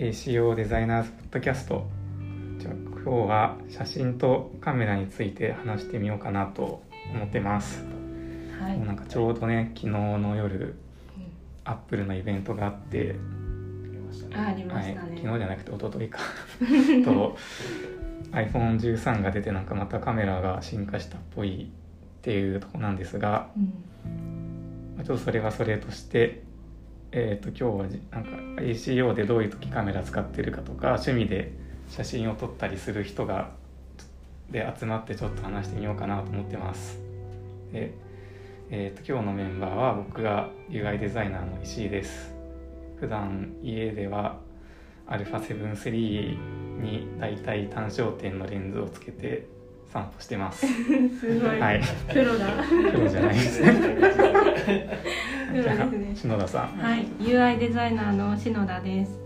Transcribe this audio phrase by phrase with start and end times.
[0.00, 1.86] ACO デザイナーズポッドキャスト。
[2.58, 6.82] じゃあ今日は写真とカメラについて話してみようかなと
[7.12, 7.84] 思ってます、
[8.58, 8.78] はい。
[8.78, 10.74] もうなんかちょうどね昨日の夜
[11.64, 13.14] アップルのイベントがあって、
[14.34, 15.18] あありまはい、したね。
[15.22, 16.18] 昨日じゃなくて一昨日か。
[17.04, 17.36] と
[18.32, 23.64] iPhone13 が出てなんかまたカメラが進化したっぽいっていうとこなんですが、うん。
[24.96, 26.48] まあちょっとそれはそれとして、
[27.12, 28.24] えー、と今日はなん
[28.56, 31.52] か ACO でどういう時カメラ使ってるかとか趣味で
[31.88, 33.50] 写真を撮ったりする人が
[34.50, 36.98] で集まってちょっと話してみようかなと思ってます。
[37.72, 37.94] で
[38.72, 42.32] えー、と今日のメンバーは僕が UI デザイナーの石井です。
[43.00, 44.38] 普段家では
[45.08, 49.48] α7-3 にだいたい単焦点のレンズをつけて
[49.92, 50.66] 散歩してます。
[51.18, 51.60] すごい。
[51.60, 52.46] はい、プロだ。
[52.92, 53.72] プロじゃないですね。
[55.50, 56.12] プロですね。
[56.14, 56.68] 篠田さん。
[56.78, 57.06] はい。
[57.18, 59.18] UI デザイナーの篠田です。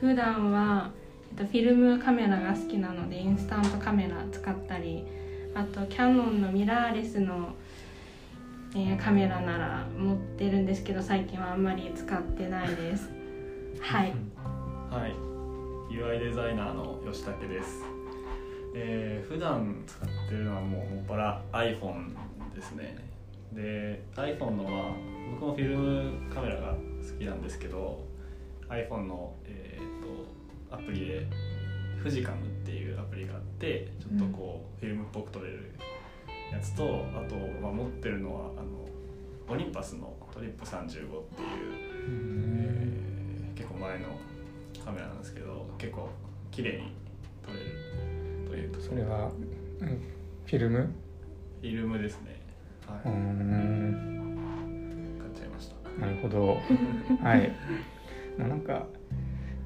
[0.00, 0.90] 普段は
[1.30, 5.04] えっとフィルムカメラが好きなのでインスタントカメラ使ったり、
[5.54, 7.54] あとキヤノンのミラーレスの、
[8.74, 13.10] えーカメラなら持ってるんですけど最近はあんまり使ってないです。
[13.80, 14.12] はい。
[14.88, 15.12] はい、
[15.92, 17.95] UI デザイナーの吉武です。
[18.78, 22.14] えー、普段使ってるのはもうもっぱら iPhone
[22.54, 22.94] ですね。
[23.52, 24.94] で、iPhone のは
[25.30, 28.04] 僕もフィルムカメラが好きなんですけど、
[28.68, 31.26] iPhone の、えー、とアプリで
[32.02, 35.72] フジカムっていうアプリがあって、ちょっとこう、フィルムっぽく撮れる
[36.52, 38.86] やつと、あと、まあ、持ってるのはあの
[39.48, 41.08] オリンパスのトリップ35っていう
[42.08, 44.08] えー結構前の
[44.84, 46.10] カメラなんですけど結構
[46.50, 46.92] 綺麗に
[47.42, 47.85] 撮れると
[48.66, 49.30] いうとそれは
[49.80, 49.88] うん
[50.46, 50.78] フィルム？
[51.60, 52.40] フィルムですね。
[52.86, 55.18] はい、うーん。
[55.18, 55.74] 買っちゃいました。
[56.00, 56.60] なるほど。
[57.22, 57.52] はい。
[58.38, 58.86] まあなんか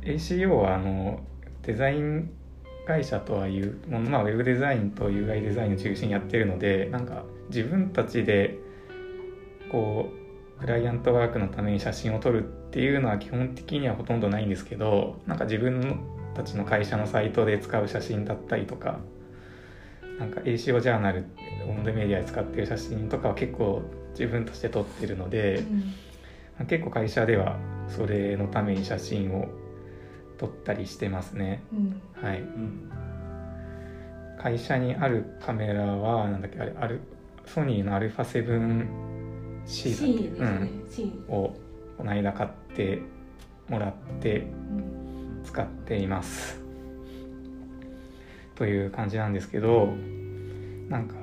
[0.02, 1.20] ACO はあの
[1.62, 2.30] デザイン
[2.86, 8.58] 会社とはいうもうまあウェブデザインと UI デザインを中心にやってるのでなんか自分たちで
[9.70, 10.10] こ
[10.56, 16.00] うクライアントワークのために写真を撮るっていうのは基本的にはほとんどないんですけどなんか自分
[16.34, 19.00] たちの会社のサイトで使う写真だったりとか
[20.18, 21.24] なんか ACO ジャーナル
[21.68, 25.62] オンデメディアで使ってる写真とかは結構自分として撮ってるので、
[26.68, 27.56] 結構会社では
[27.88, 29.48] それのために写真を
[30.36, 31.62] 撮ったりしてますね。
[31.72, 32.02] うん。
[32.22, 32.40] はい。
[32.40, 32.90] うん。
[34.38, 37.00] 会社にあるカメラはなんだっけあれある
[37.46, 40.28] ソニーの α7C だっけ？
[40.28, 41.10] ですね。
[41.28, 41.54] うん、を
[41.96, 43.00] この間買って
[43.68, 44.99] もらってうん
[45.44, 46.60] 使っています。
[48.60, 49.86] という感じなんですけど
[50.90, 51.14] なんか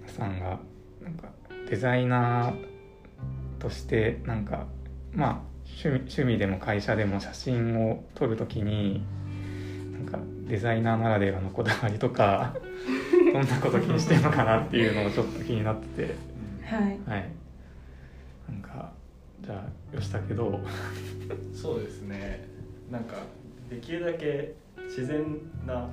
[0.00, 0.58] 皆さんが
[1.02, 1.28] なんか
[1.68, 2.54] デザイナー
[3.58, 4.66] としてなんか
[5.12, 9.04] まあ趣味趣味でも会社でも写真を撮るときに
[9.92, 10.18] なんか
[10.48, 12.54] デザイナーならではのこだわりとか
[13.34, 16.14] どんなこと気にしてるのかなっていうのをちょっと気になってて。
[16.64, 16.80] はい。
[17.06, 17.28] はい。
[18.48, 18.92] なんか
[19.42, 20.48] じゃあ吉武ど。
[20.48, 20.60] う
[21.54, 22.55] そうですね
[22.90, 23.16] なんか
[23.68, 24.54] できるだけ
[24.84, 25.88] 自然な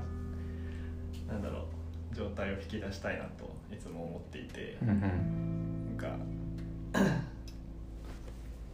[1.27, 1.67] なんだろ
[2.11, 6.15] う状態を引き出したいなといつも思っていてなんか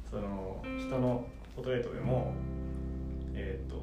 [0.09, 1.25] その人の
[1.55, 2.33] ポートレートでも
[3.33, 3.79] えっ、と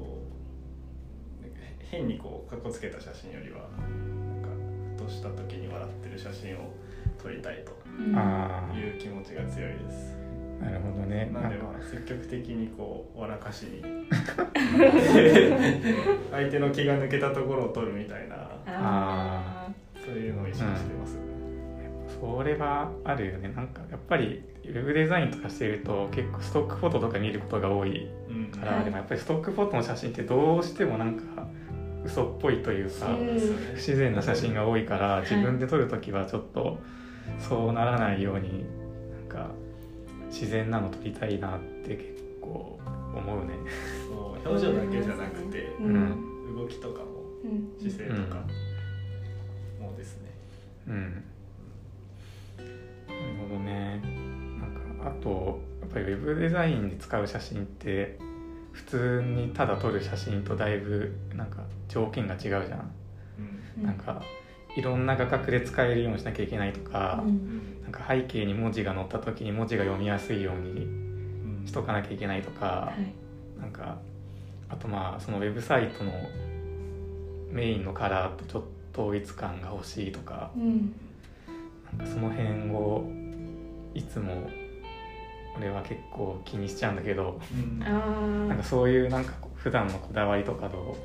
[1.89, 4.49] 変にこうかっこつけた写真よりはなんか
[4.97, 6.73] ふとした時に笑ってる写真を
[7.21, 7.71] 撮りたいと
[8.13, 10.26] あいう気持ちが強いです。
[10.61, 11.29] あなるほどね。
[11.33, 13.81] ななんでまあ積極的にこう笑かしに。
[16.31, 18.49] 相手の気が抜けたところを撮るみたいな。
[18.67, 19.67] あ
[20.05, 21.19] そういうのを意識してます。
[22.19, 23.51] それはあるよね。
[23.55, 31.47] なんかやっぱりウェブデザインとかしてると結構ストックフォトとか見ることが多いうんから、はいでもやっぱりストックフォトの写真ってどうしてもなんか
[32.03, 35.21] 嘘っぽいというかそうですよね不自然な写真が多いからい。
[35.21, 36.79] 自分で撮る時はちょっと
[37.39, 38.65] そうならないように
[39.29, 39.51] なんか
[40.29, 42.79] 自然なの撮りたいなって結構
[43.15, 43.53] 思うね。
[44.07, 45.83] そう表情だけじゃなくてー。
[45.83, 47.05] うん動きとかも
[47.43, 47.89] うん。
[47.89, 48.43] 姿勢とか
[49.79, 50.31] もですね。
[50.87, 51.23] うん
[52.57, 54.01] なるほどね
[54.59, 58.17] なんかあとやっぱりウェブデザインで使う写真って
[58.71, 62.91] 普通にただ撮る写真とだいぶなんか条件が違うじゃん、
[63.77, 64.21] うんなんか
[64.77, 73.61] いろんな画角で使えるようにしなきゃいけないとか、うんなんか背景に文字が載った時に文字が読みやすいようにうんしとかなきゃいけないとか、はい。
[73.61, 73.97] なんか
[74.69, 76.11] あとまあそのウェブサイトの
[77.49, 80.93] メインのカラーとちょっと統一感が欲しいとかうん。
[81.97, 83.09] なんかその辺を
[83.93, 84.49] いつも
[85.57, 87.79] 俺は結構気にしちゃうんだけどうん。
[88.49, 90.95] なんかそういうなんか普段のこだわりとかどう？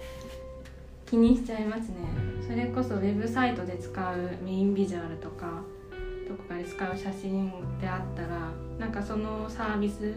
[1.12, 1.96] 気にしちゃいますね。
[2.40, 5.62] それこそウェブサイトで使うメインビジュアルとか
[6.26, 10.14] どこかで使う写真であったらなんかそのサービス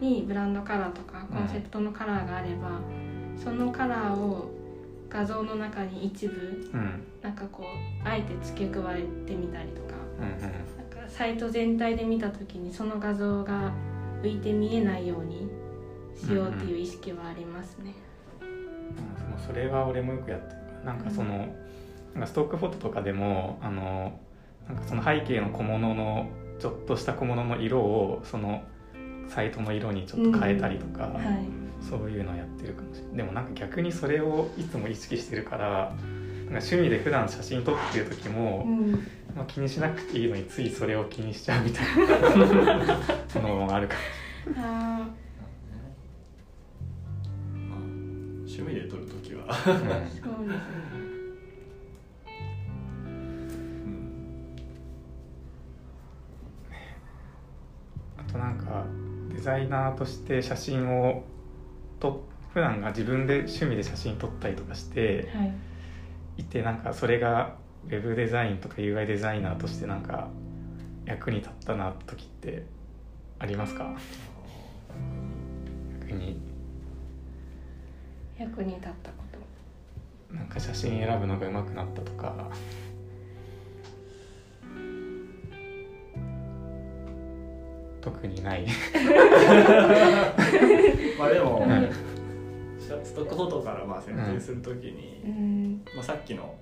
[0.00, 2.80] にブランドカラーとかコンセプトのカラーがあれば、
[3.40, 4.50] そのカラーを
[5.08, 7.04] 画像の中に一部うん。
[7.22, 10.40] なんかこうあえて付け加えてみたりとかうんうん。
[10.40, 13.72] なんかサイト全体で見た時にその画像が
[14.20, 15.48] 浮いて見えないように
[16.16, 17.94] しようっていう意識はありますね。
[18.08, 18.13] うん
[19.02, 20.60] もうそれは俺もよくやってる。
[20.84, 21.48] なんかその、
[22.14, 24.18] なんかストックフォトとかでもあの
[24.68, 28.62] なんかその背景の小物のちょっとした小物の色をその
[29.28, 31.24] サイトの色にちょっと変えたりとか、はい。
[31.80, 33.16] そういうのをやってるかもしれない。
[33.18, 35.96] でもなんか逆にそれをいつも意識してるからなんか
[36.48, 39.06] 趣味で普段写真撮ってる時も、うん。
[39.34, 41.86] まあ、気にしなくていいのについそれを気にしちゃうみたい
[43.34, 43.96] な のもあるか
[44.56, 45.23] あまあ
[48.58, 49.50] 趣味で撮るときは、うん。
[58.16, 58.84] あとなんか
[59.32, 61.24] デザイナーとして写真を
[62.00, 62.22] 撮
[62.52, 65.54] 普段が自分で趣味で写真撮ったりとかしてはい。
[66.36, 70.28] いてなんかそれがウェブデザインとか UI デザイナーとしてなんか
[71.04, 72.66] 役に立ったな時って
[73.38, 73.94] ありますか？
[76.00, 76.40] 逆に
[78.38, 79.24] 役に立ったこ
[80.30, 80.34] と。
[80.34, 82.50] なんか写真選ぶのが上手くなったとか。
[88.00, 88.66] 特にない。
[91.18, 91.90] まあでも、うん
[93.02, 95.82] ストックフォトからまあ選定するときに、うん。
[95.94, 96.54] まあ、さっきの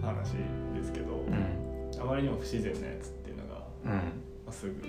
[0.00, 0.32] 話
[0.74, 2.00] ですけど、うん。
[2.00, 4.00] あまりにも不自然なやつっていうのが、まうん。
[4.48, 4.82] あ、すぐこう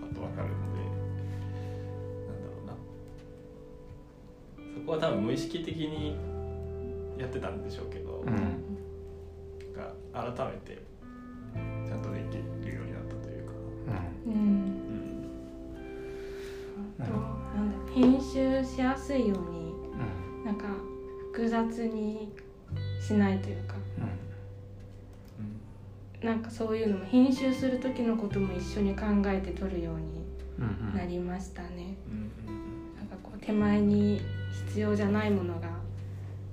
[0.00, 0.54] パッとわかるの
[0.90, 0.93] で
[4.84, 6.16] こは多分無意識的に
[7.18, 8.74] やってたんでしょうけど、うん。
[9.72, 10.82] が改めて
[11.86, 13.52] ちゃんとできるようになったというか、
[14.26, 14.32] うん。
[14.32, 14.40] うん。
[16.98, 17.02] うん。
[17.02, 17.18] あとな
[17.62, 20.44] んだ編集しやすいようにうん。
[20.44, 20.66] なんか
[21.32, 22.32] 複雑に
[23.00, 23.74] しないというか。
[26.22, 30.24] なんかそういうのも編集する時のことも一緒に考えて撮るように
[30.94, 31.98] なりましたね。
[32.08, 32.43] うん
[33.44, 34.20] 手前に
[34.68, 35.68] 必要じゃないものが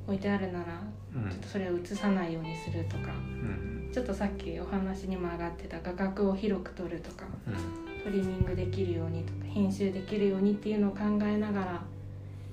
[0.07, 0.65] 置いてあるなら
[1.15, 1.29] うん。
[1.29, 3.89] ちょっとそれを映さないようにするとかうん。
[3.93, 8.03] ちょっとさっきお話にも上がってた画角を広く撮るとかうん。
[8.03, 11.81] トリミングできるようにとか編集できるようにっていうのを考えながら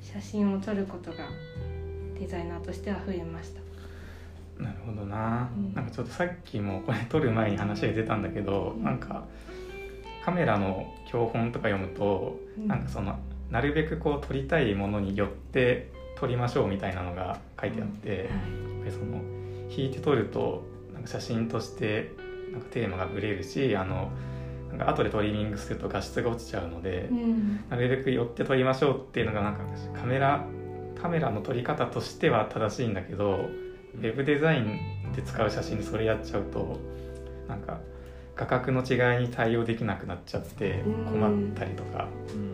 [0.02, 1.28] 写真を撮ることが
[2.18, 3.60] デザイナーとしては増えました。
[4.62, 5.74] なるほどな、うん。
[5.74, 8.84] なんかちょっとさっきもこれ撮る前に話が出たんだけど、うん。
[8.84, 9.24] なんか
[10.24, 12.68] カメラの教本とか読むと、うん。
[12.68, 13.18] なんかその
[13.50, 18.26] なるべくこう撮りたいものによって撮りましょうみたいなのが書いてあって、やっ
[18.80, 19.22] ぱりその
[19.70, 22.12] 引いて撮るとなんか写真として
[22.52, 24.10] なんかテーマがぶれるしあの
[24.70, 27.64] なんか後でトリミングすると画質が落ちちゃうので、うん。
[27.70, 29.60] なるべく寄って撮りましょうっていうのがなんか
[29.94, 30.44] カメラ
[31.00, 33.48] カメラの撮り方としては正しいんだけど
[33.94, 36.78] ウェブデザインで使う写真でそれやっちゃうと
[37.48, 37.80] なんか
[38.36, 41.04] 画角の違いに対応できなくなっちゃってうん。
[41.20, 42.08] 困ったりとか。
[42.34, 42.47] うん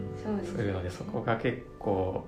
[0.44, 2.24] すするのでそこが結構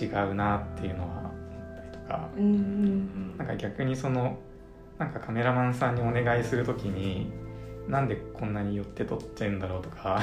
[0.00, 1.32] 違うなっていうのは思っ
[1.76, 4.38] たりとかうんうんなんか逆にその
[4.98, 7.30] なんかカメラマンさんにお願いする時に
[7.88, 10.20] なんでこんなに寄って撮ってんだろうとか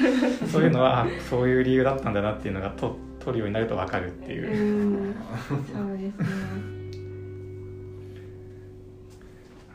[0.50, 4.54] そういうのはあそういう理由だったんだなっていうのがと撮るようになると分かるっていうう。
[5.10, 5.14] ん
[5.48, 6.12] そうですね。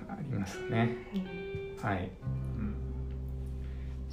[0.10, 0.98] ありますね。
[1.82, 2.12] はい。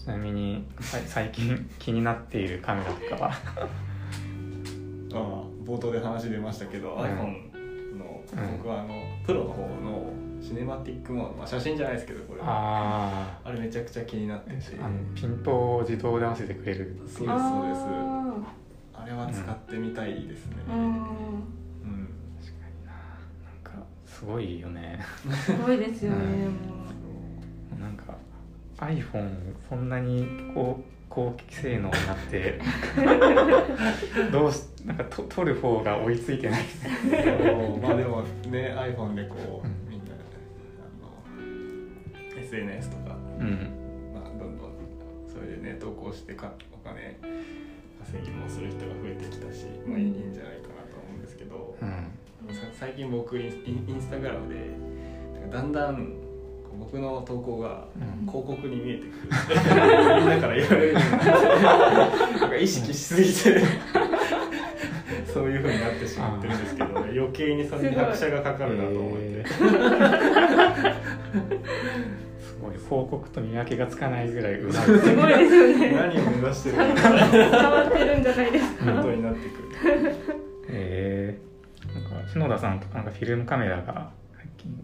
[0.06, 3.30] うんちなみにさい最近気になっているカメラとかは？
[5.10, 7.18] ま あ冒頭で話出ましたけど、ん iPhone
[7.98, 8.94] の、うん僕はあの
[9.24, 16.96] プロの方のシネマティックモード、まあ、写真じゃないですけどこれああれめちゃくちゃ気になっててあ、あのピントを自動で合わせてくれる。
[17.00, 17.38] そうですそうです
[17.88, 21.10] ああれは使ってみたいですね、ーうんうん確か
[22.68, 22.92] にな。
[22.92, 25.00] なんかすごいよね。
[25.44, 26.18] すごいですよね。
[26.18, 26.85] うんなんか
[28.78, 29.30] iPhone
[29.68, 32.60] そんなにこう高性能になって
[34.30, 36.62] どうしなんかと撮る方が追いついてない。
[37.82, 43.70] まあでもね iPhone でこう、うんみんなあの SNS とか、うん。
[44.14, 44.72] まあ、どんどん
[45.26, 47.18] それでね投稿してかお金
[48.04, 52.54] 稼ぎもする人が増えてきたし、まあ、いいんじゃないかなと思うんですけど、うん。
[52.54, 54.56] さ最近僕インインスタグラムで
[55.50, 56.25] だんだん
[56.78, 58.26] 僕の投稿がうん。
[58.26, 59.12] 広告に見えてくる。
[59.12, 59.54] っ て
[60.20, 60.94] みんなから言われる。
[60.94, 63.60] なんか意識しすぎて。
[65.26, 70.96] そ そういう風になってしまってるんですけど、ね、余計にそれに拍車がかかるなと思って、えー
[72.40, 75.92] すごい報告と見分けがつかないぐらいうまいすごいですよね。
[75.92, 77.00] 何を目指してるのか。
[77.26, 78.22] 変わってるん。
[78.22, 80.14] じゃないですか本当になってくる。
[80.68, 84.10] えー、なんか篠田さんとかなんかフィルムカメラが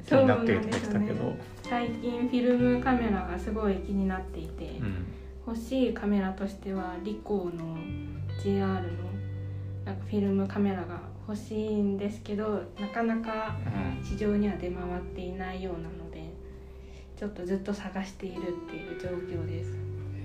[0.06, 1.14] 気になってるとか言ってたけど。
[1.16, 5.06] そうなん最近フィルムカメラがすごい気になっていて、うん。
[5.46, 7.76] 欲しいカメラとしてはリコーの
[8.42, 8.78] JR の
[9.84, 14.04] なんかフィルムカメラが欲しいんですけどなかなかうん。
[14.04, 16.32] 市場には出回っていないようなので
[17.16, 19.70] ちょっとずっと探しているっていう状況です。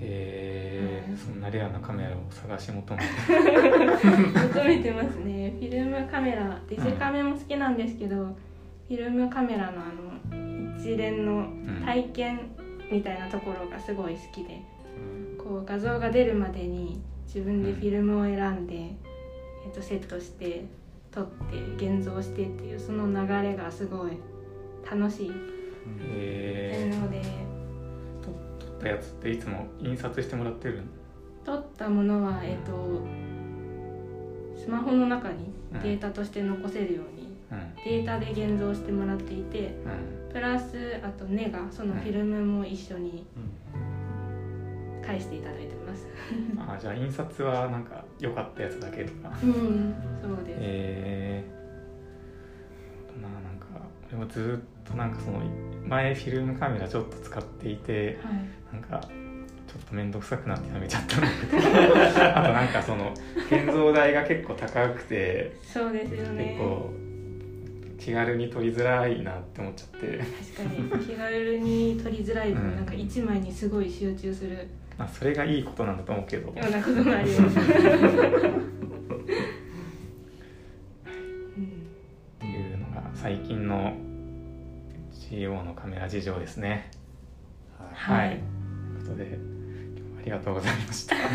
[0.00, 1.16] えうん。
[1.16, 3.06] そんなレアなカメラを探し求めて。
[4.54, 5.54] 求めてますね。
[5.58, 8.36] フィルムカメラデジカメも好きなんですけど、
[8.88, 11.46] フィルムカメラのあの一連の
[11.84, 12.40] 体験
[12.90, 14.62] みたいなところがすごい好きで、
[15.36, 18.96] こう画像が出るまでに自分でフィルムを選んで、え
[19.70, 20.64] っとセットして
[21.10, 24.12] 撮って現像してっていうその流れがすごい
[24.90, 27.20] 楽しいへえので。
[28.22, 30.82] 撮ったやつっていつも印刷してもらってる？
[31.44, 33.02] 撮ったものは、えっと
[34.56, 35.52] スマホの中に
[35.82, 37.17] データとして残せるようにうん
[37.84, 40.32] データで現像してもらっていてうん。
[40.32, 43.26] プラスあとネガそのフィルムも一緒に
[45.04, 46.06] 返していただいてます。
[46.58, 49.30] あじゃあ印刷はなんか良かったやつだけとか。
[49.42, 49.94] うん。
[50.22, 55.40] そうです、えー、まあなんか俺もずっとなんかその
[55.86, 58.74] 前フィルムカメラちょっと使っていてはい。
[58.74, 59.00] なんか
[59.66, 63.12] ちょっと面倒くさくなってやめちゃったんだけどあとなんかその
[63.50, 66.56] 現像代が結構高くてそうですよね。
[66.56, 67.07] 結構
[68.08, 72.52] 気軽に撮りづらいなって思っちゃって、確かに気軽に撮りづらい。
[72.54, 72.76] 分、うん。
[72.76, 74.66] なんか一枚にすごい集中する。
[74.96, 76.50] あ、それがいいことなんだと思うけど。
[76.50, 77.62] うなこともあります、い
[82.72, 83.92] うのが最近の
[85.12, 86.90] CO のカメラ事情ですね。
[87.76, 88.28] はい。
[88.28, 88.40] はい。
[89.04, 89.36] ということで今日
[90.14, 91.14] はありがとうございました。
[91.14, 91.28] はい。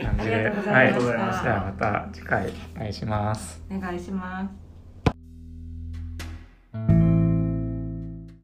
[0.00, 0.36] 感じで。
[0.36, 1.42] ありがとうございました。
[1.42, 2.46] はい、じゃあまた次回
[2.76, 3.60] お願いします。
[3.68, 4.61] お願いします